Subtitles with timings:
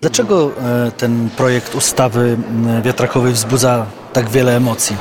[0.00, 2.36] Dlaczego e, ten projekt ustawy
[2.82, 4.96] wiatrakowej wzbudza tak wiele emocji?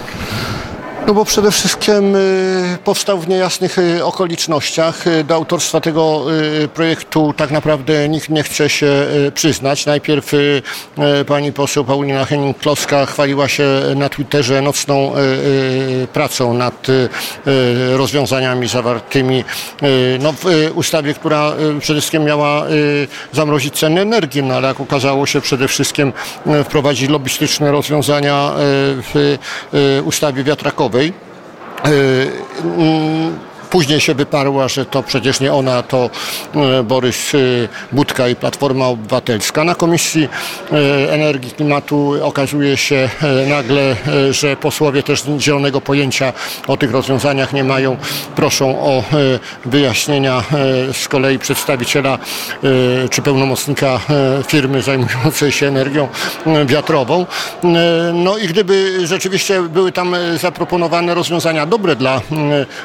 [1.10, 5.08] No bo przede wszystkim y, powstał w niejasnych y, okolicznościach.
[5.08, 6.26] Y, do autorstwa tego
[6.74, 9.86] projektu tak naprawdę nikt nie chce się przyznać.
[9.86, 10.32] Najpierw
[11.28, 13.66] pani poseł Paulina Henning-Kloska chwaliła się
[13.96, 15.12] na Twitterze nocną
[16.14, 16.88] pracą nad
[17.94, 19.44] rozwiązaniami zawartymi
[20.20, 22.66] no, w ustawie, która przede wszystkim miała
[23.34, 26.14] zamrozić ceny energii, no ale jak okazało się przede wszystkim
[26.66, 28.52] wprowadzić lobbystyczne rozwiązania
[29.14, 29.38] w
[30.06, 30.99] ustawie wiatrakowej.
[31.00, 31.14] Yy,
[33.70, 36.10] Później się wyparła, że to przecież nie ona, to
[36.56, 37.38] e, Borys e,
[37.92, 39.64] Budka i Platforma Obywatelska.
[39.64, 40.30] Na Komisji
[40.72, 43.10] e, Energii Klimatu okazuje się
[43.48, 43.96] nagle,
[44.32, 46.34] że posłowie też zielonego pojęcia
[46.68, 47.98] o tych rozwiązaniach nie mają.
[48.36, 49.04] Proszą o
[49.66, 50.44] wyjaśnienia
[50.94, 52.20] z kolei przedstawiciela
[53.10, 54.00] czy pełnomocnika
[54.48, 56.08] firmy zajmującej się energią
[56.66, 57.26] wiatrową.
[58.14, 62.22] No i gdyby rzeczywiście były tam zaproponowane rozwiązania dobre dla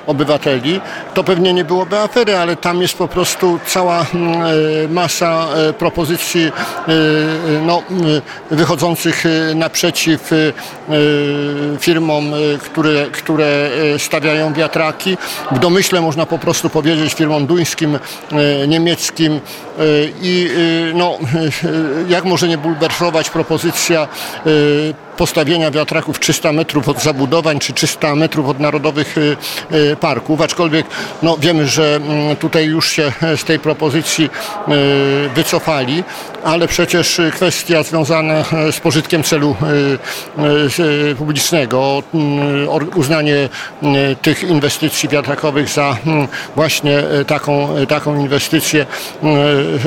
[0.07, 0.74] obywateli,
[1.15, 5.73] to pewnie nie byłoby afery, ale tam jest po prostu cała mm, e, masa e,
[5.73, 6.53] propozycji e,
[7.67, 7.83] no,
[8.51, 10.31] wychodzących naprzeciw
[11.81, 15.17] firmom, które, które stawiają wiatraki.
[15.53, 17.99] W domyśle można po prostu powiedzieć firmom duńskim,
[18.69, 19.41] niemieckim
[20.23, 20.51] i
[20.95, 21.19] no,
[22.09, 24.09] jak może nie bulwersować propozycja
[25.17, 29.37] postawienia wiatraków 300 metrów od zabudowań czy 300 metrów od narodowych y,
[29.73, 30.87] y, parków, aczkolwiek
[31.23, 36.05] no, wiemy, że mm, tutaj już się z tej propozycji y, wycofali,
[36.45, 39.57] ale przecież kwestia związana z pożytkiem celu
[41.19, 43.49] publicznego, mm, uznanie
[44.23, 48.87] tych inwestycji wiatrakowych za mm, właśnie taką, taką inwestycję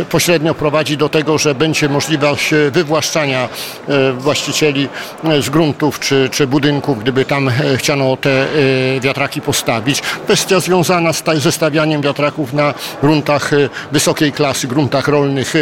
[0.09, 3.50] pośrednio prowadzi do tego, że będzie możliwość wywłaszczania
[4.17, 4.89] właścicieli
[5.39, 10.01] z gruntów czy, czy budynków, gdyby tam e, chciano te e, wiatraki postawić.
[10.01, 15.53] Kwestia związana z ze stawianiem wiatraków na gruntach e, wysokiej klasy, gruntach rolnych,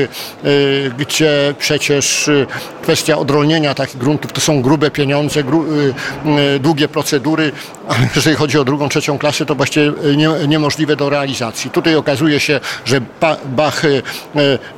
[0.98, 2.30] gdzie przecież
[2.82, 5.66] kwestia odrolnienia takich gruntów to są grube pieniądze, gru,
[6.60, 7.52] długie procedury,
[7.90, 11.72] a jeżeli chodzi o drugą, trzecią klasę, to właściwie nie, niemożliwe do realizacji.
[11.72, 13.02] Tutaj okazuje się, że
[13.46, 13.82] bach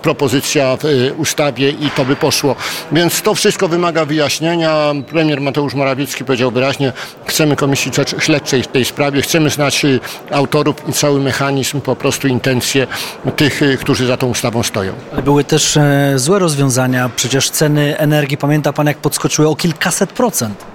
[0.01, 2.56] propozycja w ustawie i to by poszło.
[2.91, 6.94] Więc to wszystko wymaga wyjaśnienia premier Mateusz Morawiecki powiedział wyraźnie,
[7.25, 10.00] chcemy komisji śledczej w tej sprawie, chcemy znać y,
[10.31, 12.88] autorów i cały mechanizm, po prostu intencje
[13.35, 14.94] tych, y, którzy za tą ustawą stoją.
[15.24, 15.81] Były też e,
[16.16, 20.66] złe rozwiązania, przecież ceny energii, pamięta pan jak podskoczyły o kilkaset procent?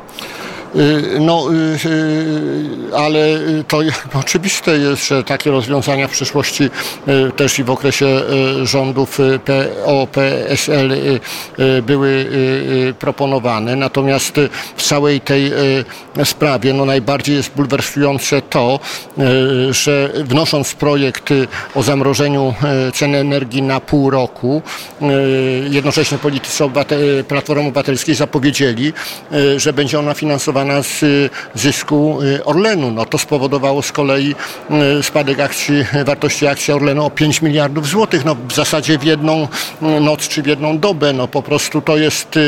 [0.77, 3.39] Y, no, y, y, ale
[3.69, 3.79] to
[4.21, 6.71] oczywiste jest, że takie rozwiązania w przyszłości
[7.37, 8.07] też i w okresie
[8.63, 10.93] rządów PO-PSL
[11.83, 12.27] były
[12.99, 13.77] proponowane.
[13.77, 14.35] Natomiast
[14.77, 15.53] w całej tej
[16.25, 18.81] sprawie no, najbardziej jest bulwersujące to,
[19.71, 21.31] że wnosząc projekt
[21.75, 22.55] o zamrożeniu
[22.95, 24.63] ceny energii na pół roku,
[25.71, 26.65] jednocześnie politycy
[27.29, 28.93] Platformy Obywatelskiej zapowiedzieli,
[29.57, 32.91] że będzie ona finansowana z y, zysku y, Orlenu.
[32.91, 34.35] No to spowodowało z kolei
[34.99, 38.25] y, spadek akcji, wartości akcji Orlenu o 5 miliardów złotych.
[38.25, 39.49] No w zasadzie w jedną
[40.01, 41.13] noc czy w jedną dobę.
[41.13, 42.39] No po prostu to jest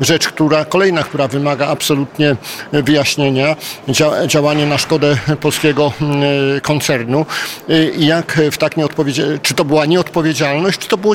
[0.00, 2.36] rzecz, która kolejna, która wymaga absolutnie
[2.72, 3.56] wyjaśnienia.
[4.26, 5.92] Działanie na szkodę polskiego
[6.62, 7.26] koncernu.
[7.98, 8.72] I jak w tak
[9.42, 11.14] czy to była nieodpowiedzialność, czy to było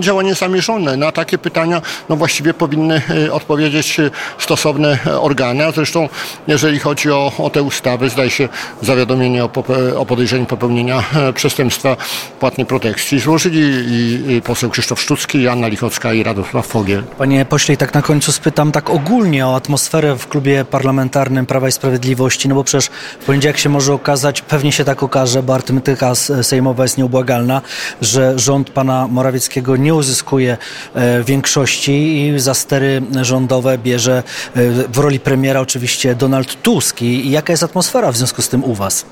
[0.00, 0.96] działanie zamierzone?
[0.96, 3.02] Na takie pytania no właściwie powinny
[3.32, 3.96] odpowiedzieć
[4.38, 8.48] stosowne organy, a zresztą Zresztą jeżeli chodzi o, o tę ustawę, zdaje się
[8.82, 9.50] zawiadomienie o,
[9.96, 11.96] o podejrzeniu popełnienia e, przestępstwa
[12.40, 17.02] płatnej protekcji złożyli i, i poseł Krzysztof Szczucki, i Anna Lichocka i Radosław Fogiel.
[17.18, 21.68] Panie pośle, i tak na końcu spytam tak ogólnie o atmosferę w klubie parlamentarnym Prawa
[21.68, 22.90] i Sprawiedliwości, no bo przecież
[23.20, 27.62] w poniedziałek się może okazać, pewnie się tak okaże, bo arytmetyka sejmowa jest nieubłagalna,
[28.02, 30.56] że rząd pana Morawieckiego nie uzyskuje
[30.94, 34.22] e, większości i za stery rządowe bierze
[34.56, 37.02] e, w roli premiera oczywiście oczywiście Donald Tusk.
[37.02, 39.06] I jaka jest atmosfera w związku z tym u Was?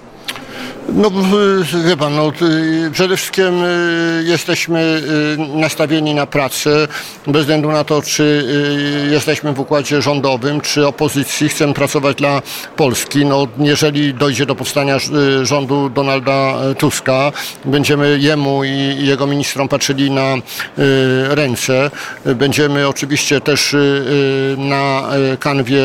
[0.88, 1.10] No
[1.84, 2.32] wie pan, no,
[2.92, 5.02] przede wszystkim y, jesteśmy
[5.34, 6.88] y, nastawieni na pracę,
[7.26, 12.42] bez względu na to, czy y, jesteśmy w układzie rządowym, czy opozycji, chcemy pracować dla
[12.76, 13.26] Polski.
[13.26, 14.96] No, jeżeli dojdzie do powstania
[15.42, 17.32] rządu Donalda Tuska,
[17.64, 20.34] będziemy jemu i jego ministrom patrzyli na
[21.28, 21.90] ręce.
[22.24, 23.76] Będziemy oczywiście też
[24.56, 25.02] na
[25.40, 25.82] kanwie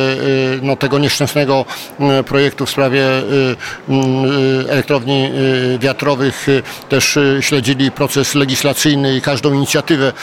[0.62, 1.66] no, tego nieszczęsnego
[2.28, 3.06] projektu w sprawie
[4.70, 5.32] elektrowni
[5.76, 10.14] y, wiatrowych y, też y, śledzili proces legislacyjny i każdą inicjatywę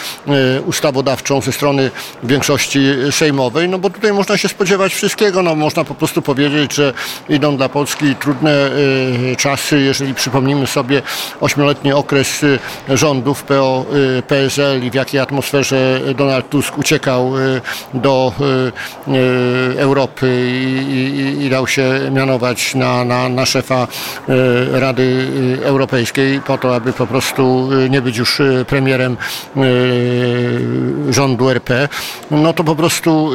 [0.66, 1.90] ustawodawczą ze strony
[2.22, 6.92] większości sejmowej, no bo tutaj można się spodziewać wszystkiego, no można po prostu powiedzieć, że
[7.28, 8.70] idą dla Polski trudne
[9.38, 11.02] czasy, jeżeli przypomnimy sobie
[11.40, 12.44] ośmioletni okres
[12.88, 13.86] rządów PO,
[14.18, 17.32] y, PSL i w jakiej atmosferze Donald Tusk uciekał
[17.94, 18.32] do
[19.76, 23.86] Europy i, i, i dał się mianować na, na, na szefa
[24.72, 25.02] Rady
[25.62, 29.16] y, Europejskiej po to, aby po prostu y, nie być już y, premierem
[31.10, 31.88] rządu RP,
[32.30, 33.30] no to po prostu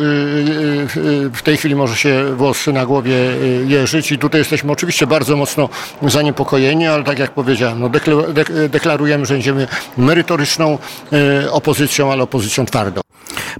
[1.34, 3.16] w tej chwili może się włosy na głowie
[3.68, 5.70] jeżyć i tutaj jesteśmy oczywiście bardzo mocno
[6.02, 10.78] zaniepokojeni, ale tak jak powiedziałem, no dekla- dek- deklarujemy, że będziemy merytoryczną
[11.52, 13.02] opozycją, ale opozycją twardą.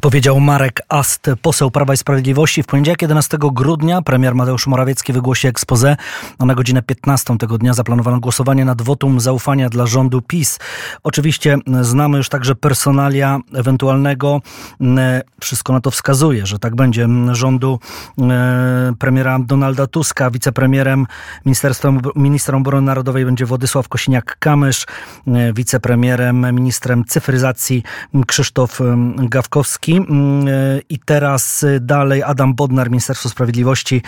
[0.02, 2.64] Powiedział Marek Ast, poseł Prawa i Sprawiedliwości.
[2.64, 5.98] W poniedziałek 11 grudnia premier Mateusz Morawiecki wygłosi expose,
[6.40, 10.60] a na godzinę 15 tego dnia zaplanowano głosowanie nad wotum zaufania dla rządu PiS.
[11.04, 14.42] Oczywiście znamy już także personalia ewentualnego,
[15.42, 17.80] wszystko na to wskazuje, że tak będzie, rządu
[18.22, 21.08] e, premiera Donalda Tuska, wicepremierem
[21.46, 24.86] Ministerstwem, ministrem obrony narodowej będzie Władysław Kosiniak-Kamysz,
[25.28, 27.84] e, wicepremierem, ministrem cyfryzacji
[28.28, 28.80] Krzysztof
[29.18, 29.51] Gawkowski
[29.88, 30.52] Mm, e,
[30.90, 34.02] i teraz e, dalej Adam Bodnar, Ministerstwo Sprawiedliwości,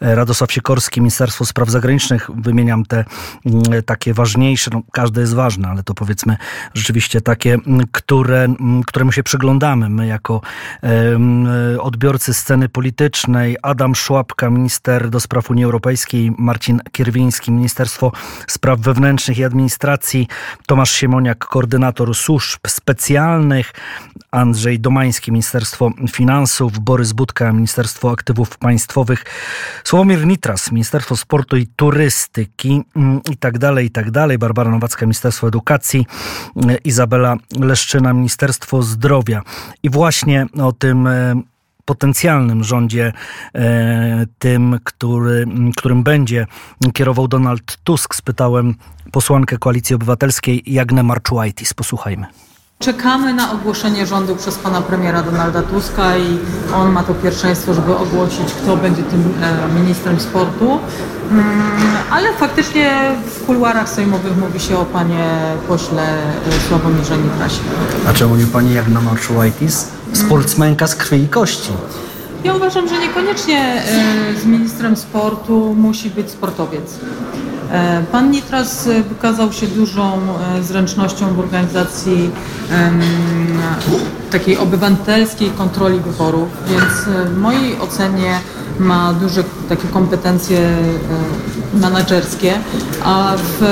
[0.00, 2.30] e, Radosław Sikorski, Ministerstwo Spraw Zagranicznych.
[2.34, 3.04] Wymieniam te
[3.46, 6.36] mm, takie ważniejsze, no każde jest ważne, ale to powiedzmy
[6.74, 8.54] rzeczywiście takie, mm, które,
[8.86, 10.40] któremu się przyglądamy my jako
[11.78, 13.56] odbiorcy sceny politycznej.
[13.62, 18.12] Adam Szłapka, minister do spraw Unii Europejskiej, Marcin Kierwiński, Ministerstwo
[18.46, 20.28] Spraw Wewnętrznych i Administracji,
[20.66, 23.72] Tomasz Siemoniak, koordynator służb specjalnych,
[24.30, 29.24] Andrzej Domański, Ministerstwo Finansów, Borys Budka, Ministerstwo Aktywów Państwowych,
[29.84, 35.06] Sławomir Nitras, Ministerstwo Sportu i Turystyki mm, i tak dalej, i tak dalej, Barbara Nowacka,
[35.06, 36.06] Ministerstwo Edukacji,
[36.56, 39.42] mm, Izabela Leszczyna, Ministerstwo Zdrowia.
[39.82, 41.42] I właśnie o tym e,
[41.84, 43.12] potencjalnym rządzie,
[43.54, 45.46] e, tym, który,
[45.76, 46.46] którym będzie
[46.92, 48.74] kierował Donald Tusk, spytałem
[49.12, 51.74] posłankę Koalicji Obywatelskiej Jagnę Marczułajtis.
[51.74, 52.49] Posłuchajmy.
[52.90, 56.38] Czekamy na ogłoszenie rządu przez pana premiera Donalda Tuska i
[56.74, 60.78] on ma to pierwszeństwo, żeby ogłosić, kto będzie tym e, ministrem sportu.
[61.30, 61.44] Mm,
[62.10, 62.90] Ale faktycznie
[63.26, 65.24] w kuluarach sejmowych mówi się o panie
[65.68, 67.60] pośle e, Sławomirze Nitrasie.
[68.08, 69.88] A czemu nie pani Jagna Marczułajtis?
[70.12, 71.72] Sportsmenka z krwi i kości.
[72.44, 76.98] Ja uważam, że niekoniecznie e, z ministrem sportu musi być sportowiec.
[77.70, 80.20] E, Pan Nitras e, wykazał się dużą
[80.58, 82.30] e, zręcznością w organizacji
[84.30, 88.38] takiej obywatelskiej kontroli wyborów, więc w mojej ocenie
[88.78, 90.58] ma duże takie kompetencje
[91.74, 92.54] menedżerskie,
[93.04, 93.62] a w,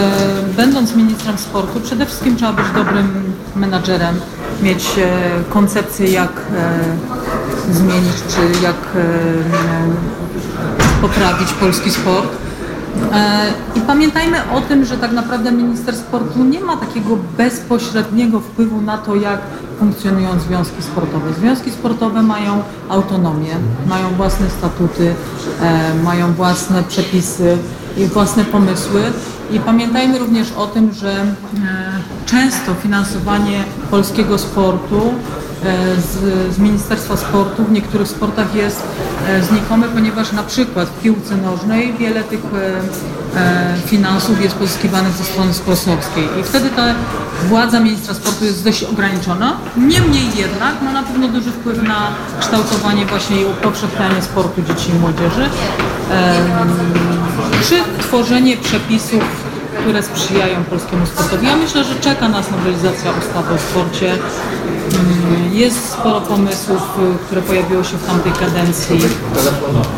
[0.57, 4.21] będąc ministrem sportu przede wszystkim trzeba być dobrym menadżerem,
[4.63, 4.85] mieć
[5.51, 6.33] koncepcję jak
[7.73, 8.77] zmienić czy jak
[11.01, 12.48] poprawić polski sport.
[13.13, 18.81] E, I pamiętajmy o tym, że tak naprawdę minister sportu nie ma takiego bezpośredniego wpływu
[18.81, 19.41] na to, jak
[19.79, 21.33] funkcjonują związki sportowe.
[21.35, 23.57] Związki sportowe mają autonomię,
[23.87, 25.15] mają własne statuty,
[25.63, 27.59] e, mają własne przepisy
[27.97, 29.03] i własne pomysły.
[29.51, 31.27] I pamiętajmy również o tym, że e,
[32.27, 35.01] często finansowanie polskiego sportu
[35.99, 37.65] z, z Ministerstwa Sportu.
[37.65, 38.83] W niektórych sportach jest
[39.29, 45.13] e, znikome, ponieważ na przykład w piłce nożnej wiele tych e, e, finansów jest pozyskiwanych
[45.13, 46.25] ze strony sponsorskiej.
[46.41, 46.95] I wtedy ta
[47.45, 49.57] władza ministra sportu jest dość ograniczona.
[49.77, 54.95] Niemniej jednak ma na pewno duży wpływ na kształtowanie właśnie i upowszechnianie sportu dzieci i
[54.95, 55.49] młodzieży,
[56.11, 56.35] e,
[57.69, 59.48] czy tworzenie przepisów
[59.89, 61.47] które sprzyjają polskiemu sportowi.
[61.47, 64.13] Ja myślę, że czeka nas nowelizacja ustawy o sporcie.
[64.13, 66.83] Mm, Jest sporo pomysłów,
[67.15, 69.01] y, które pojawiły się w tamtej kadencji.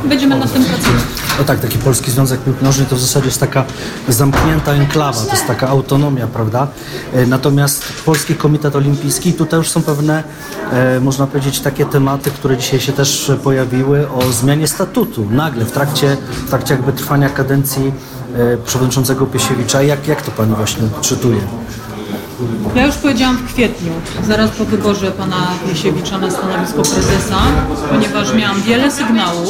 [0.05, 1.01] Będziemy nad tym pracować.
[1.39, 3.65] No tak, taki Polski Związek Piłki Nożnej to w zasadzie jest taka
[4.09, 6.67] zamknięta enklawa, to jest taka autonomia, prawda?
[7.15, 10.23] E, Natomiast Polski Komitet Olimpijski, tutaj już są pewne,
[10.73, 15.27] e, można powiedzieć, takie tematy, które dzisiaj się też pojawiły o zmianie statutu.
[15.31, 16.17] Nagle, w trakcie,
[16.47, 17.93] w trakcie jakby trwania kadencji
[18.65, 19.83] przewodniczącego Piesiewicza.
[19.83, 21.41] Jak, jak to pani właśnie czytuje?
[22.75, 23.93] Ja już powiedziałam w kwietniu,
[24.27, 25.37] zaraz po wyborze pana
[25.69, 27.39] Piesiewicza na stanowisko prezesa,
[27.91, 29.49] ponieważ miałam wiele sygnałów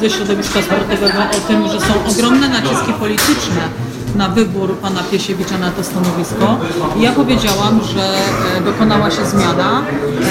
[0.00, 3.62] ze środowiska sportowego o tym, że są ogromne naciski polityczne
[4.14, 6.58] na wybór pana Piesiewicza na to stanowisko.
[7.00, 8.02] Ja powiedziałam, że
[8.58, 9.82] e, dokonała się zmiana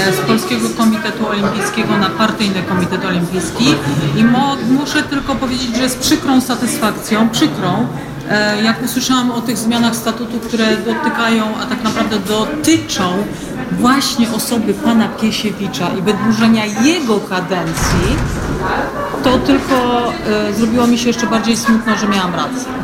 [0.09, 3.75] e, z Polskiego Komitetu Olimpijskiego na Partyjny Komitet Olimpijski
[4.17, 7.87] i mo, muszę tylko powiedzieć, że z przykrą satysfakcją, przykrą,
[8.29, 13.03] E, Jak usłyszałam o tych zmianach statutu, które dotykają, a tak naprawdę dotyczą
[13.71, 18.15] właśnie osoby pana Piesiewicza i wydłużenia jego kadencji,
[19.23, 20.07] to tylko
[20.57, 22.76] zrobiło mi się jeszcze bardziej smutno, że miałam rację.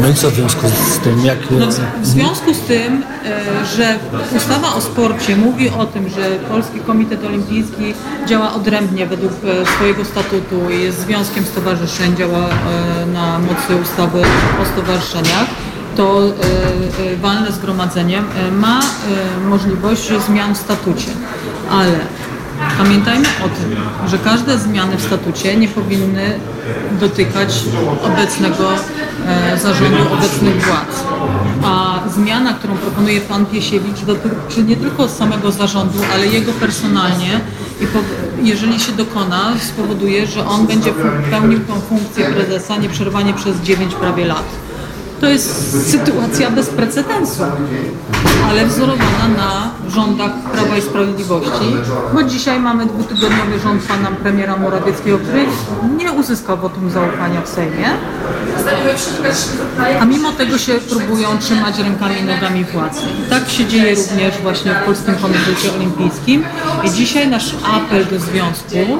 [0.00, 1.38] No i co w związku z tym, jak...
[1.50, 1.66] No,
[2.02, 3.98] w, związku z tym, e, że
[4.36, 7.94] ustawa o sporcie mówi o tym, że Polski Komitet Olimpijski
[8.26, 14.22] działa odrębnie według e, swojego statutu i jest związkiem stowarzyszeń, działa e, na mocy ustawy
[14.62, 15.46] o stowarzyszeniach,
[15.96, 16.22] to
[17.22, 18.80] walne zgromadzenie ma
[19.48, 21.10] możliwość zmian w statucie,
[21.70, 21.92] ale
[22.78, 23.76] Pamiętajmy o tym,
[24.08, 26.40] że każde zmiany w statucie nie powinny
[27.00, 27.64] dotykać
[28.02, 28.70] obecnego
[29.26, 31.04] e, zarządu, obecnych władz.
[31.64, 37.40] A zmiana, którą proponuje pan Piesiewicz, dotyczy nie tylko samego zarządu, ale jego personalnie
[37.80, 37.98] i po,
[38.42, 40.90] jeżeli się dokona, spowoduje, że on będzie
[41.30, 44.44] pełnił tą funkcję prezesa nieprzerwanie przez 9 prawie lat.
[45.22, 47.42] To jest sytuacja bez precedensu,
[48.50, 51.76] ale wzorowana na rządach Prawa i Sprawiedliwości,
[52.14, 55.46] bo dzisiaj mamy dwutygodniowy rząd pana premiera Morawieckiego, który
[55.98, 57.86] nie uzyskał wotum zaufania w Sejmie,
[60.00, 63.00] a mimo tego się próbują trzymać rękami i nogami władzy.
[63.30, 66.44] Tak się dzieje również właśnie w Polskim Komitecie Olimpijskim.
[66.84, 68.98] I dzisiaj nasz apel do związku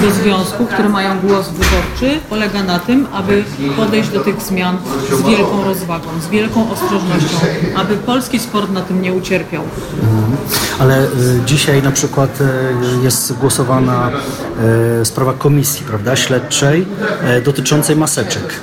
[0.00, 3.44] do związków, które mają głos wyborczy, polega na tym, aby
[3.76, 4.76] podejść do tych zmian
[5.12, 7.36] z wielką rozwagą, z wielką ostrożnością,
[7.76, 9.62] aby polski sport na tym nie ucierpiał.
[10.78, 11.08] Ale y,
[11.46, 12.44] dzisiaj na przykład y,
[13.04, 14.10] jest głosowana
[15.00, 16.86] y, sprawa komisji, prawda, śledczej
[17.44, 18.60] dotyczącej maseczek.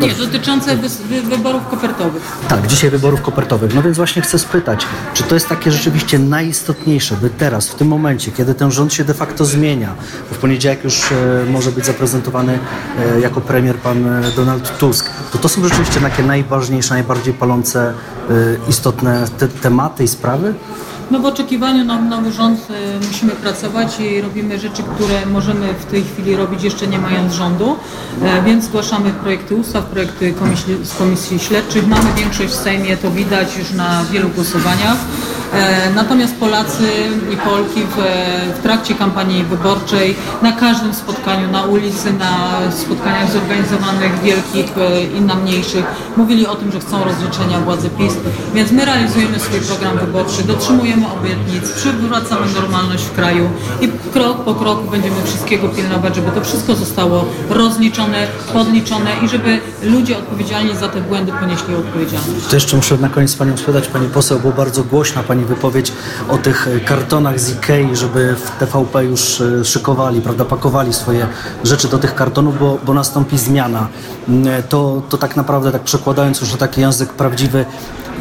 [0.00, 2.22] Nie, dotyczące wy, wy, wyborów kopertowych.
[2.48, 3.74] Tak, dzisiaj wyborów kopertowych.
[3.74, 7.88] No więc właśnie chcę spytać, czy to jest takie rzeczywiście najistotniejsze, by teraz, w tym
[7.88, 9.94] momencie, kiedy ten rząd się de facto zmienia,
[10.30, 11.14] w poniedziałek już e,
[11.50, 12.58] może być zaprezentowany
[12.98, 17.94] e, jako premier pan e, Donald Tusk, to to są rzeczywiście takie najważniejsze, najbardziej palące,
[18.68, 20.54] istotne te, tematy i sprawy?
[21.10, 25.84] No w oczekiwaniu na nowy rząd y, musimy pracować i robimy rzeczy, które możemy w
[25.84, 27.76] tej chwili robić jeszcze nie mając rządu,
[28.22, 31.86] e, więc zgłaszamy projekty ustaw, projekty komisji, z komisji śledczych.
[31.86, 34.96] Mamy większość w Sejmie, to widać już na wielu głosowaniach.
[35.52, 36.88] E, Natomiast Polacy
[37.32, 37.96] i Polki w,
[38.58, 45.20] w trakcie kampanii wyborczej, na każdym spotkaniu, na ulicy, na spotkaniach zorganizowanych wielkich e, i
[45.20, 45.84] na mniejszych,
[46.16, 48.12] mówili o tym, że chcą rozliczenia władzy PiS.
[48.54, 54.54] Więc my realizujemy swój program wyborczy, dotrzymujemy obietnic, przywracamy normalność w kraju i krok po
[54.54, 60.88] kroku będziemy wszystkiego pilnować, żeby to wszystko zostało rozliczone, podliczone i żeby ludzie odpowiedzialni za
[60.88, 62.46] te błędy ponieśli odpowiedzialność.
[62.46, 65.92] To jeszcze muszę na koniec Panią spytać, Pani poseł, bo bardzo głośna Pani wypowiedź
[66.28, 71.26] o tych e, kartonach z Ikei, żeby w TVP już e, szykowali, prawda, pakowali swoje
[71.64, 73.88] rzeczy do tych kartonów, bo, bo nastąpi zmiana.
[74.28, 77.64] Mm, To, to tak naprawdę, tak przekładając już na taki język prawdziwy,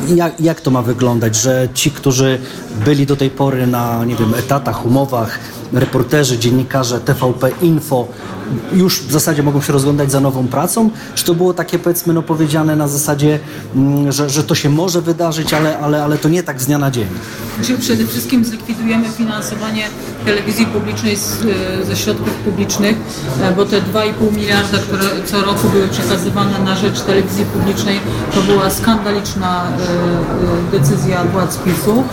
[0.08, 2.40] jak, jak to ma wyglądać, że ci, którzy
[2.74, 5.40] byli do tej pory na, nie wiem, etatach, umowach,
[5.74, 8.08] reporterzy, dziennikarze TVP Info
[8.74, 10.90] już w zasadzie mogą się rozglądać za nową pracą?
[11.16, 13.40] Czy to było takie powiedzmy no powiedziane na zasadzie,
[13.76, 16.78] mm, że, że to się może wydarzyć, ale, ale, ale to nie tak z dnia
[16.78, 17.08] na dzień?
[17.80, 19.84] Przede wszystkim zlikwidujemy finansowanie
[20.26, 21.46] telewizji publicznej z,
[21.82, 22.98] e, ze środków publicznych,
[23.42, 28.00] e, bo te 2,5 miliarda, które co roku były przekazywane na rzecz telewizji publicznej,
[28.36, 29.66] to była skandaliczna
[30.74, 32.04] e, decyzja władz PiSu.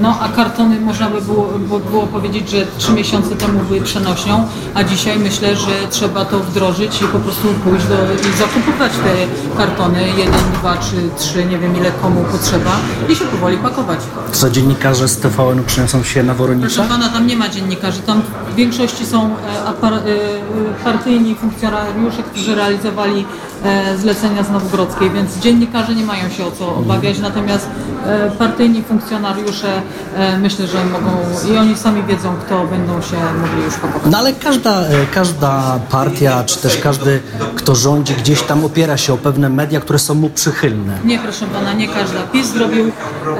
[0.00, 1.48] No a kartony można by było,
[1.90, 7.02] było powiedzieć, że trzy miesiące temu były przenośnią, a dzisiaj myślę, że trzeba to wdrożyć
[7.02, 11.76] i po prostu pójść do, i zakupować te kartony, jeden, dwa czy trzy, nie wiem
[11.76, 12.70] ile komu potrzeba
[13.08, 14.00] i się powoli pakować.
[14.32, 16.82] Co dziennikarze z TVN-u przyniosą się na Proszę Woronicza?
[16.82, 19.30] pana, tam nie ma dziennikarzy, tam w większości są e,
[19.70, 23.24] apar- e, partyjni funkcjonariusze, którzy realizowali
[23.64, 27.68] e, zlecenia z Nowogrodzkiej, więc dziennikarze nie mają się o co obawiać, natomiast
[28.06, 29.82] e, partyjni funkcjonariusze
[30.16, 31.10] e, myślę, że mogą
[31.54, 34.12] i oni sami wiedzą, kto będą się mogli już pakować.
[34.12, 37.20] No ale każda, e, każda partia, czy też każdy,
[37.54, 40.98] kto rządzi, gdzieś tam opiera się o pewne media, które są mu przychylne.
[41.04, 42.22] Nie, proszę pana, nie każda.
[42.32, 42.88] PiS zrobił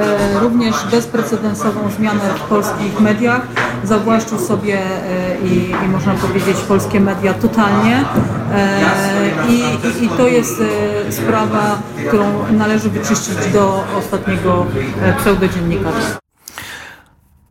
[0.01, 3.41] e, również bezprecedensową zmianę w polskich mediach.
[3.85, 8.05] Zawłaszczył sobie e, i, i można powiedzieć polskie media totalnie.
[8.55, 8.81] E,
[9.49, 11.79] i, i, I to jest e, sprawa,
[12.09, 14.67] którą należy wyczyścić do ostatniego
[15.03, 16.21] e, pseudodziennikarza.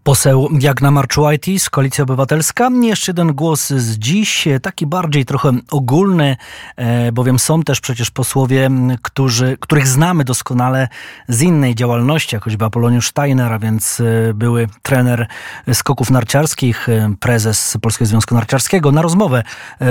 [0.10, 2.70] Poseł Jagna Marczułajtis, Koalicja Obywatelska.
[2.82, 6.38] Jeszcze jeden głos z dziś, taki bardziej trochę ogólny,
[6.76, 8.70] e, bowiem są też przecież posłowie,
[9.02, 10.88] którzy, których znamy doskonale
[11.28, 15.28] z innej działalności, jak choćby Apoloniusz Steiner, a więc e, były trener
[15.74, 18.92] skoków narciarskich, e, prezes Polskiego Związku Narciarskiego.
[18.92, 19.44] Na rozmowę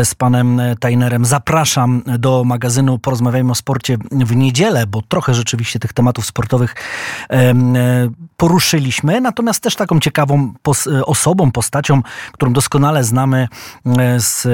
[0.05, 5.93] z panem Steinerem zapraszam do magazynu Porozmawiajmy o sporcie w niedzielę, bo trochę rzeczywiście tych
[5.93, 6.75] tematów sportowych
[8.37, 13.49] poruszyliśmy, natomiast też taką ciekawą pos osobą, postacią, którą doskonale znamy
[13.87, 14.47] e, z,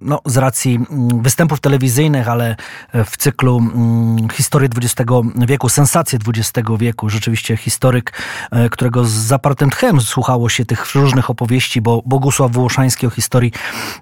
[0.00, 2.56] no, z racji mm, występów telewizyjnych, ale
[2.94, 7.08] w cyklu mm, historii XX wieku, sensacje XX wieku.
[7.08, 8.12] Rzeczywiście historyk,
[8.50, 13.52] e, którego z zapartym tchem słuchało się tych różnych opowieści, bo Bogusław Wołoszański o historii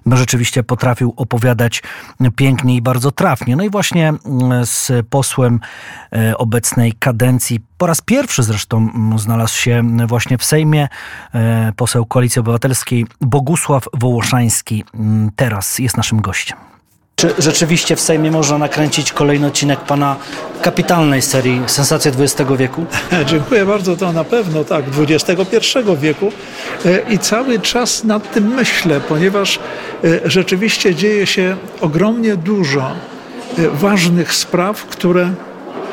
[0.05, 1.83] rzeczywiście potrafił opowiadać
[2.35, 3.55] pięknie i bardzo trafnie.
[3.55, 5.59] No i właśnie mm, z posłem
[6.13, 10.89] e, obecnej kadencji po raz pierwszy zresztą znalazł się właśnie w Sejmie e,
[11.75, 14.83] poseł Koalicji Obywatelskiej Bogusław Wołoszański.
[14.93, 16.57] Mm, teraz jest naszym gościem.
[17.19, 20.15] Czy rzeczywiście w Sejmie można nakręcić kolejny odcinek pana
[20.61, 22.85] kapitalnej serii Sensacje XX wieku?
[23.31, 26.31] Dziękuję bardzo, to na pewno tak, XXI wieku
[26.85, 29.59] e, i cały czas nad tym myślę, ponieważ
[30.03, 32.91] e, rzeczywiście dzieje się ogromnie dużo
[33.73, 35.31] ważnych spraw, które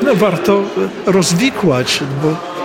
[0.01, 0.63] no, warto
[1.05, 2.56] rozwikłać, bo e,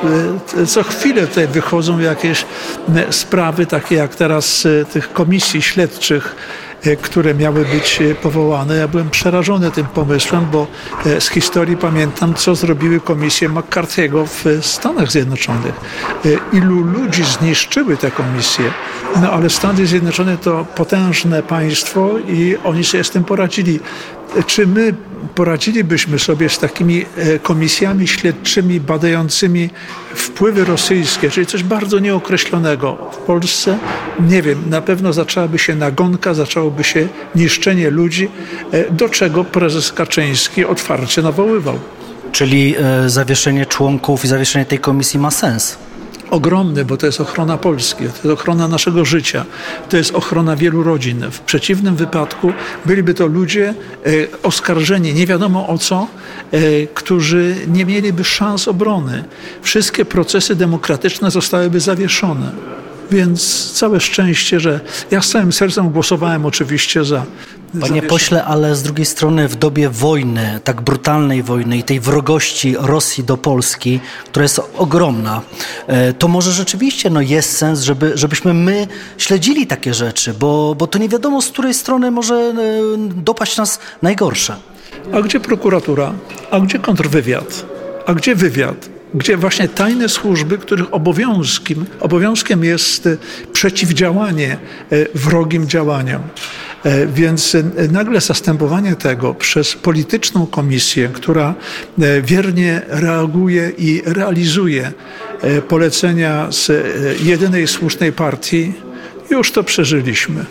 [0.66, 2.46] co chwilę tutaj wychodzą jakieś
[2.94, 6.36] e, sprawy, takie jak teraz e, tych komisji śledczych,
[7.02, 8.76] które miały być powołane.
[8.76, 10.66] Ja byłem przerażony tym pomysłem, bo
[11.18, 15.74] z historii pamiętam, co zrobiły komisje McCarthy'ego w Stanach Zjednoczonych.
[16.52, 18.64] Ilu ludzi zniszczyły te komisje.
[19.20, 23.80] No ale Stany Zjednoczone to potężne państwo i oni sobie z tym poradzili.
[24.46, 24.94] Czy my
[25.34, 29.70] poradzilibyśmy sobie z takimi e, komisjami śledczymi badającymi
[30.14, 33.78] wpływy rosyjskie, czyli coś bardzo nieokreślonego w Polsce?
[34.20, 38.28] Nie wiem, na pewno zaczęłaby się nagonka, zaczęłoby się niszczenie ludzi,
[38.72, 41.78] e, do czego prezes Kaczyński otwarcie nawoływał.
[42.32, 45.78] Czyli e, zawieszenie członków i zawieszenie tej komisji ma sens?
[46.32, 49.44] Ogromny, bo to jest ochrona Polski, to jest ochrona naszego życia,
[49.88, 51.30] to jest ochrona wielu rodzin.
[51.30, 52.52] W przeciwnym wypadku
[52.84, 53.74] byliby to ludzie
[54.06, 54.10] e,
[54.42, 56.06] oskarżeni nie wiadomo o co,
[56.52, 59.24] e, którzy nie mieliby szans obrony.
[59.62, 62.52] Wszystkie procesy demokratyczne zostałyby zawieszone.
[63.12, 67.24] Więc całe szczęście, że ja z całym sercem głosowałem oczywiście za.
[67.80, 72.76] Panie pośle, ale z drugiej strony w dobie wojny, tak brutalnej wojny i tej wrogości
[72.78, 75.40] Rosji do Polski, która jest ogromna,
[75.86, 78.86] e, to może rzeczywiście no, jest sens, żeby, żebyśmy my
[79.18, 82.54] śledzili takie rzeczy, bo, bo to nie wiadomo z której strony może e,
[83.08, 84.56] dopaść nas najgorsze.
[85.12, 86.12] A gdzie prokuratura?
[86.50, 87.66] A gdzie kontrwywiad?
[88.06, 88.88] A gdzie wywiad?
[89.14, 93.16] Gdzie właśnie tajne służby, których obowiązkiem, obowiązkiem jest e,
[93.52, 94.58] przeciwdziałanie e,
[95.14, 96.22] wrogim działaniom.
[96.84, 97.56] E, więc
[97.90, 101.54] nagle zastępowanie tego przez polityczną komisję, która
[102.22, 104.92] wiernie reaguje i realizuje
[105.68, 106.70] polecenia z
[107.22, 108.72] jedynej słusznej partii,
[109.30, 110.44] już to przeżyliśmy.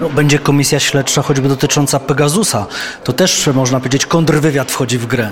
[0.00, 2.66] No, będzie komisja śledcza choćby dotycząca Pegasusa.
[3.04, 5.30] To też można powiedzieć kontrwywiad wchodzi w grę.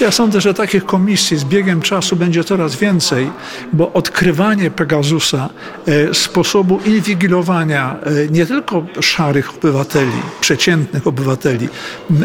[0.00, 3.30] Ja sądzę, że takich komisji z biegiem czasu będzie coraz więcej,
[3.72, 5.48] bo odkrywanie Pegasusa,
[5.86, 11.68] e, sposobu inwigilowania e, nie tylko szarych obywateli, przeciętnych obywateli,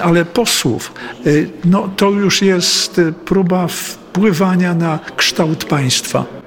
[0.04, 0.94] ale posłów,
[1.26, 1.30] e,
[1.66, 6.47] no, to już jest próba wpływania na kształt państwa.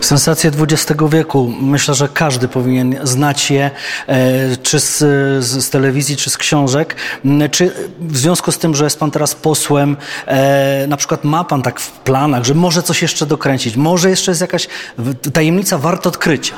[0.00, 1.52] Sensacje XX wieku.
[1.60, 3.70] Myślę, że każdy powinien znać je,
[4.06, 4.98] e, czy z,
[5.44, 6.96] z, telewizji, czy z książek.
[7.50, 11.62] Czy w związku z tym, że jest Pan teraz posłem, e, na przykład ma Pan
[11.62, 14.68] tak w planach, że może coś jeszcze dokręcić, może jeszcze jest jakaś
[15.32, 16.54] tajemnica warta odkrycia?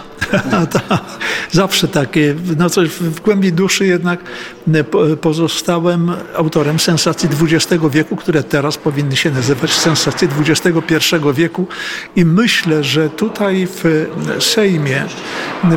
[1.53, 4.21] Zawsze takie, no coś w głębi duszy jednak
[5.21, 11.67] pozostałem autorem sensacji XX wieku, które teraz powinny się nazywać sensacje XXI wieku
[12.17, 14.07] i myślę, że tutaj w
[14.41, 15.05] Sejmie,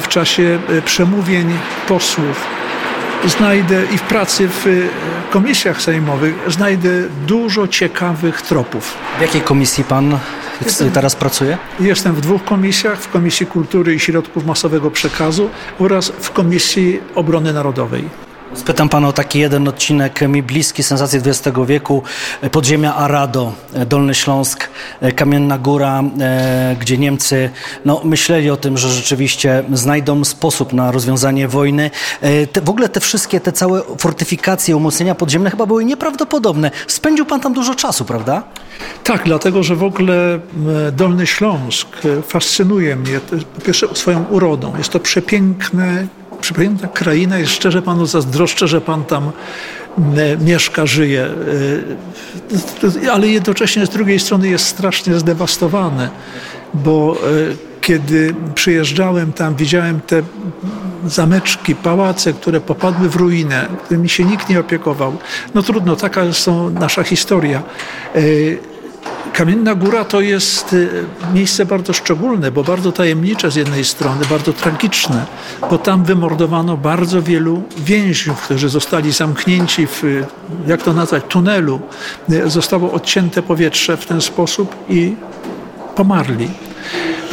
[0.01, 2.47] w czasie przemówień posłów,
[3.27, 4.89] znajdę i w pracy w
[5.31, 6.89] komisjach sejmowych znajdę
[7.27, 8.93] dużo ciekawych tropów.
[9.17, 10.19] W jakiej komisji pan
[10.65, 11.57] Jestem, teraz pracuje?
[11.79, 17.53] Jestem w dwóch komisjach, w Komisji Kultury i Środków Masowego Przekazu oraz w Komisji Obrony
[17.53, 18.30] Narodowej.
[18.55, 22.03] Spytam pana o taki jeden odcinek mi bliski, sensacje XX wieku,
[22.51, 23.53] podziemia Arado,
[23.85, 24.69] Dolny Śląsk,
[25.15, 27.49] Kamienna Góra, e, gdzie Niemcy
[27.85, 31.91] no, myśleli o tym, że rzeczywiście znajdą sposób na rozwiązanie wojny.
[32.21, 36.71] E, te, w ogóle te wszystkie, te całe fortyfikacje, umocnienia podziemne chyba były nieprawdopodobne.
[36.87, 38.43] Spędził pan tam dużo czasu, prawda?
[39.03, 40.39] Tak, dlatego że w ogóle
[40.87, 41.87] e, Dolny Śląsk
[42.27, 43.19] fascynuje mnie
[43.55, 44.77] po pierwsze swoją urodą.
[44.77, 46.07] Jest to przepiękne,
[46.41, 49.31] przepiękna kraina i szczerze panu zazdroszczę, że pan tam
[50.17, 51.27] e, mieszka, żyje.
[53.05, 56.09] E, Ale jednocześnie z drugiej strony jest strasznie zdewastowane,
[56.73, 57.17] bo e,
[57.81, 60.21] kiedy przyjeżdżałem tam, widziałem te
[61.05, 65.17] zameczki, pałace, które popadły w ruinę, którymi się nikt nie opiekował.
[65.53, 66.49] No trudno, taka jest
[66.79, 67.63] nasza historia.
[69.33, 70.89] Kamienna Góra to jest y,
[71.33, 75.25] miejsce bardzo szczególne, bo bardzo tajemnicze z jednej strony, bardzo tragiczne,
[75.69, 80.25] bo tam wymordowano bardzo wielu więźniów, którzy zostali zamknięci w, y,
[80.67, 81.79] jak to nazwać, tunelu.
[82.31, 85.15] Y, Zostało odcięte powietrze w ten sposób i
[85.95, 86.49] pomarli.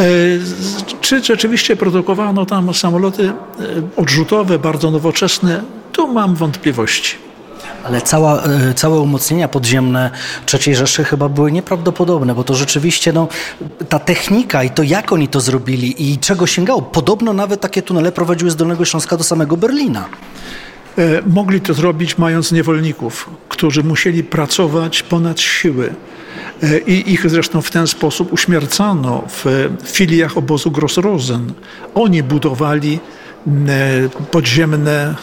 [0.00, 0.04] E,
[1.00, 3.32] Czy rzeczywiście produkowano tam samoloty e,
[3.96, 5.62] odrzutowe, bardzo nowoczesne?
[5.92, 7.27] Tu mam wątpliwości.
[7.84, 10.10] Ale cała, e, całe umocnienia podziemne
[10.54, 13.28] III Rzeszy chyba były nieprawdopodobne, bo to rzeczywiście no,
[13.88, 16.82] ta technika i to jak oni to zrobili i czego sięgało.
[16.82, 20.04] Podobno nawet takie tunele prowadziły z Dolnego Śląska do samego Berlina.
[20.98, 25.94] E, Mogli to zrobić mając niewolników, którzy musieli pracować ponad siły.
[26.62, 31.52] E, I ich zresztą w ten sposób uśmiercano w filiach obozu Grossrosen.
[31.94, 33.00] Oni budowali
[34.30, 35.14] podziemne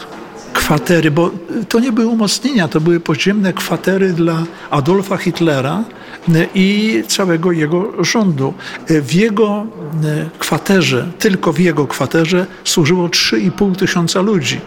[0.56, 1.30] kwatery, bo
[1.68, 5.84] to nie były umocnienia, to były podziemne kwatery dla Adolfa Hitlera
[6.28, 8.54] m, i całego jego rządu.
[8.88, 14.60] E, W jego m, kwaterze, tylko w jego kwaterze służyło 3,5 tysiąca ludzi,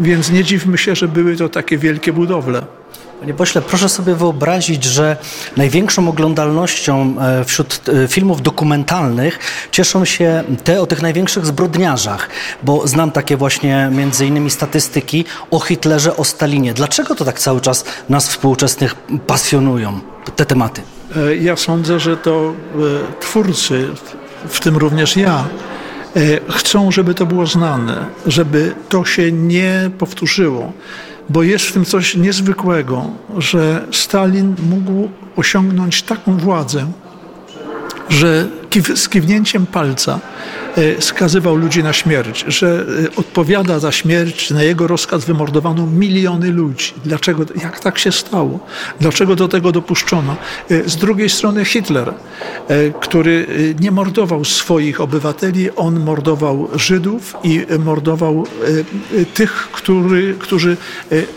[0.00, 2.62] więc nie dziwmy się, że były to takie wielkie budowle.
[3.20, 5.16] Panie pośle, proszę sobie wyobrazić, że
[5.56, 9.38] największą oglądalnością e, wśród e, filmów dokumentalnych
[9.72, 12.28] cieszą się te o tych największych zbrodniarzach,
[12.62, 16.74] bo znam takie właśnie między innymi statystyki o Hitlerze, o Stalinie.
[16.74, 18.94] Dlaczego to tak cały czas nas współczesnych
[19.26, 20.00] pasjonują,
[20.36, 20.82] te tematy?
[21.16, 22.52] E, Ja sądzę, że to
[23.20, 23.88] twórcy,
[24.48, 25.44] w tym również ja,
[26.50, 30.72] chcą, żeby to było znane, żeby to się nie powtórzyło,
[31.30, 33.04] bo jest w tym coś niezwykłego,
[33.38, 36.86] że Stalin mógł osiągnąć taką władzę,
[38.08, 38.46] że
[38.94, 40.20] z kiwnięciem palca
[41.00, 46.94] skazywał ludzi na śmierć, że e, odpowiada za śmierć, na jego rozkaz wymordowano miliony ludzi.
[47.04, 48.58] Dlaczego, jak tak się stało?
[49.00, 50.36] Dlaczego do tego dopuszczono?
[50.70, 52.14] E, Z drugiej strony Hitler,
[53.00, 53.46] który
[53.80, 58.46] nie mordował swoich obywateli, on mordował Żydów i mordował
[59.34, 60.76] tych, który, którzy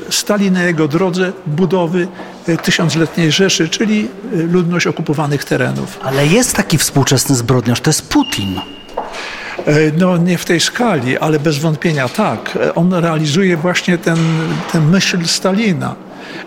[0.10, 2.08] stali na jego drodze budowy
[2.64, 6.00] tysiącletniej Rzeszy, czyli ludność okupowanych terenów.
[6.04, 8.62] Ale jest taki współczesny zbrodniarz, to jest Putin.
[9.58, 12.58] E, No nie w tej skali, ale bez wątpienia tak.
[12.62, 14.18] E, On realizuje właśnie ten,
[14.72, 15.96] tę myśl Stalina.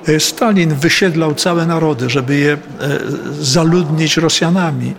[0.08, 2.56] E, Stalin wysiedlał całe narody, żeby je
[3.40, 4.94] zaludnić Rosjanami.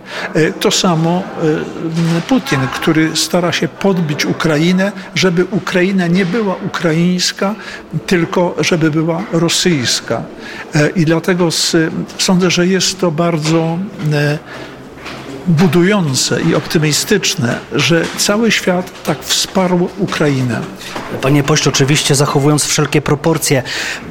[0.60, 1.24] To samo
[2.28, 7.56] Putin, który stara się podbić Ukrainę, żeby Ukraina nie była ukraińska,
[8.08, 10.24] tylko żeby była rosyjska.
[10.96, 11.50] I dlatego
[12.18, 13.78] sądzę, że jest to bardzo
[15.48, 20.62] budujące i optymistyczne, że cały świat tak wsparł Ukrainę.
[21.22, 23.64] Panie pośle, oczywiście zachowując wszelkie proporcje,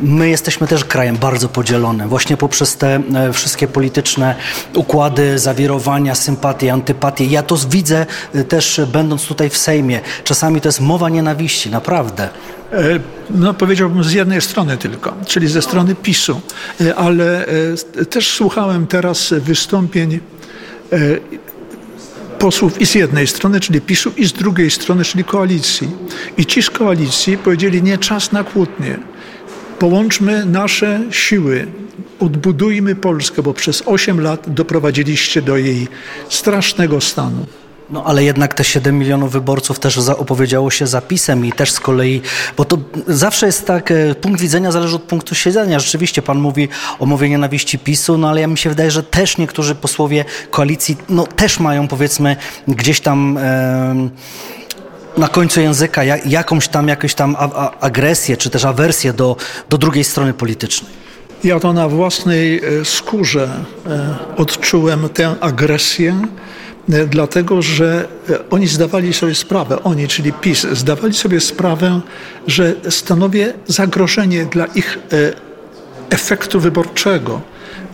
[0.03, 4.35] my jesteśmy też krajem bardzo podzielonym, właśnie poprzez te e, wszystkie polityczne
[4.75, 7.25] układy, zawirowania, sympatie, antypatie.
[7.25, 10.01] Ja to widzę e, też będąc tutaj w Sejmie.
[10.25, 12.29] Czasami to jest mowa nienawiści, naprawdę.
[12.73, 12.79] E,
[13.31, 16.41] No powiedziałbym z jednej strony tylko, czyli ze strony PiSu,
[16.97, 17.47] ale
[18.11, 20.21] też słuchałem teraz wystąpień
[22.39, 25.89] posłów i z jednej strony, czyli PiSu, i z drugiej strony, czyli koalicji.
[26.37, 28.99] I ci z koalicji powiedzieli, nie czas na kłótnie.
[29.79, 31.67] Połączmy nasze siły,
[32.21, 35.89] odbudujmy Polskę, bo przez 8 lat doprowadziliście do jej
[36.29, 37.47] strasznego stanu.
[37.91, 41.81] No ale jednak te 7 milionów wyborców też opowiedziało się za PiSem i też z
[41.81, 42.23] kolei,
[42.57, 45.79] bo to zawsze jest tak, e, punkt widzenia zależy od punktu siedzenia.
[45.79, 46.69] Rzeczywiście pan mówi
[46.99, 50.97] o mowie nienawiści PiSu, no ale ja mi się wydaje, że też niektórzy posłowie koalicji,
[51.09, 52.37] no też mają powiedzmy
[52.69, 53.39] gdzieś tam...
[53.39, 54.11] em,
[55.17, 57.37] na końcu języka ja- jakąś tam, jakąś tam
[57.81, 59.37] agresję, czy też awersję do,
[59.69, 60.91] do drugiej strony politycznej.
[61.45, 63.49] Ja to na własnej e, skórze
[63.87, 66.21] e, odczułem tę agresję,
[66.89, 72.01] dlatego że e, oni zdawali sobie sprawę, oni, czyli PiS, zdawali sobie sprawę,
[72.47, 75.33] że stanowię zagrożenie dla ich e,
[76.11, 77.41] efektu wyborczego.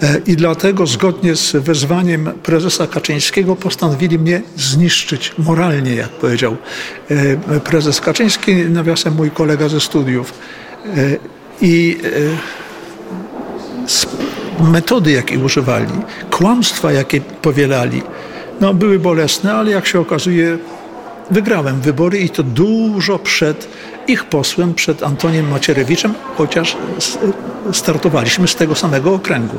[0.03, 6.57] E, I dlatego zgodnie z wezwaniem prezesa Kaczyńskiego postanowili mnie zniszczyć moralnie, jak powiedział
[7.65, 10.35] prezes Kaczyński, nawiasem mój kolega ze studiów.
[11.61, 11.99] I
[14.61, 15.93] metody, jakie używali,
[16.31, 18.03] kłamstwa, jakie powielali,
[18.61, 20.59] no, były bolesne, ale jak się okazuje,
[21.31, 23.69] wygrałem wybory i to dużo przed
[24.07, 26.77] ich posłem, przed Antoniem Macierewiczem, chociaż
[27.73, 29.57] startowaliśmy z tego samego okręgu.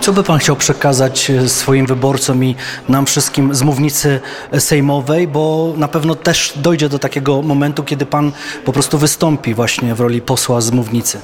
[0.00, 2.54] Co by pan chciał przekazać e, swoim wyborcom i
[2.88, 4.20] nam wszystkim z mównicy
[4.58, 8.32] sejmowej, bo na pewno też dojdzie do takiego momentu, kiedy pan
[8.64, 11.18] po prostu wystąpi właśnie w roli posła z mównicy.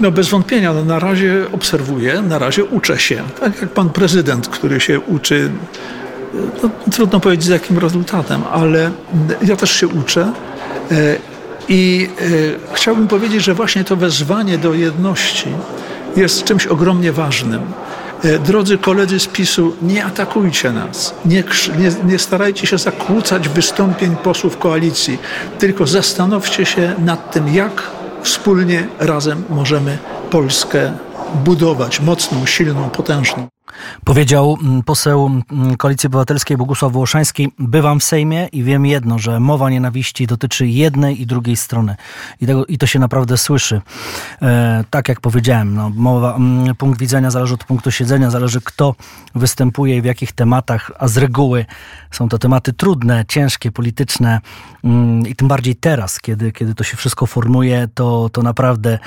[0.00, 3.22] No bez wątpienia, no, na razie obserwuję, na razie uczę się.
[3.40, 5.50] Tak jak pan prezydent, który się uczy,
[6.62, 8.90] no, trudno powiedzieć z jakim rezultatem, ale
[9.42, 10.32] ja też się uczę.
[10.92, 11.16] E,
[11.68, 12.08] I
[12.70, 15.48] e, chciałbym powiedzieć, że właśnie to wezwanie do jedności
[16.16, 17.60] jest czymś ogromnie ważnym.
[18.24, 21.44] E, Drodzy koledzy z PiSu, nie atakujcie nas, nie,
[21.78, 25.18] nie, nie starajcie się zakłócać wystąpień posłów koalicji,
[25.58, 27.82] tylko zastanówcie się nad tym, jak
[28.22, 29.98] wspólnie, razem możemy
[30.30, 30.92] Polskę
[31.44, 33.48] budować mocną, silną, potężną.
[34.04, 39.40] Powiedział mm, poseł mm, Koalicji Obywatelskiej Bogusław Wołoszański, bywam w Sejmie i wiem jedno, że
[39.40, 41.96] mowa nienawiści dotyczy jednej i drugiej strony.
[42.40, 43.80] I, tego, i to się naprawdę słyszy.
[44.42, 48.94] E, tak jak powiedziałem, no, mowa, mm, punkt widzenia zależy od punktu siedzenia, zależy kto
[49.34, 51.66] występuje i w jakich tematach, a z reguły
[52.10, 54.40] są to tematy trudne, ciężkie, polityczne
[55.28, 58.98] i tym bardziej teraz, kiedy, kiedy to się wszystko formuje, to, to naprawdę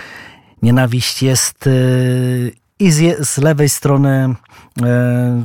[0.61, 4.35] nienawiść jest y, i z, z lewej strony
[4.81, 5.43] e,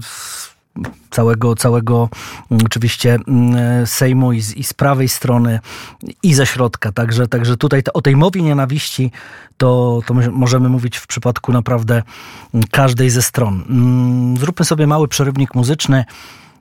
[1.10, 2.08] całego, całego
[2.50, 5.60] mm, oczywiście mm, Sejmu i z, i z prawej strony
[6.22, 6.92] i ze środka.
[6.92, 9.12] Także, także tutaj te, o tej mowie nienawiści
[9.56, 12.02] to, to my możemy mówić w przypadku naprawdę
[12.54, 13.64] mm, każdej ze stron.
[14.40, 16.04] Zróbmy sobie mały przerywnik muzyczny.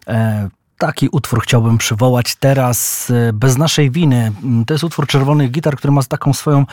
[0.08, 4.32] E, Taki utwór chciałbym przywołać teraz, e, bez naszej winy.
[4.68, 6.66] To jest utwór Czerwonych Gitar, który ma taką swoją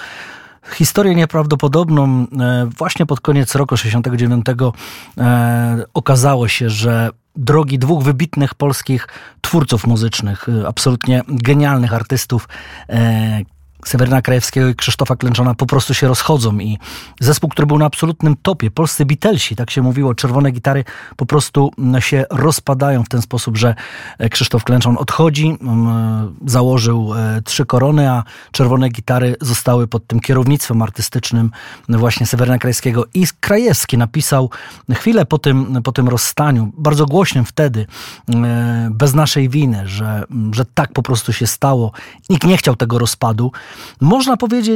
[0.75, 2.27] historię nieprawdopodobną.
[2.41, 4.47] E, Właśnie pod koniec roku 69
[5.19, 9.09] e, okazało się, że drogi dwóch wybitnych polskich
[9.41, 12.49] twórców muzycznych, e, absolutnie genialnych artystów,
[13.87, 16.79] Seweryna Krajewskiego i Krzysztofa Klęczona po prostu się rozchodzą i
[17.21, 20.85] zespół, który był na absolutnym topie, polscy Beatlesi, tak się mówiło, czerwone gitary
[21.17, 23.75] po prostu mm, się rozpadają w ten sposób, że
[24.19, 30.21] e, Krzysztof Klęczon odchodzi, mm, założył e, trzy korony, a czerwone gitary zostały pod tym
[30.21, 31.51] kierownictwem artystycznym
[31.89, 34.51] właśnie Seweryna Krajewskiego i Krajewski napisał
[34.95, 37.87] chwilę po tym, po tym rozstaniu, bardzo głośnym wtedy,
[38.35, 41.93] e, bez naszej winy, że, że tak po prostu się stało.
[42.31, 43.53] Nikt nie chciał tego rozpadu.
[44.01, 44.67] Można powiedzieć,